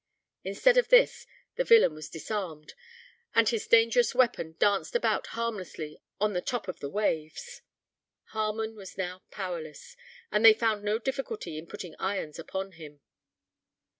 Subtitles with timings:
[0.43, 1.27] Instead of this,
[1.57, 2.73] the villain was disarmed,
[3.35, 7.61] and his dangerous weapon danced about harmlessly on the top of the waves.
[8.29, 9.95] Harmon was now powerless;
[10.31, 13.01] and they found no difficulty in putting irons upon him.